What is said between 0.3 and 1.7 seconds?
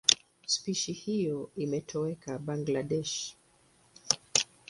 Spishi hiyo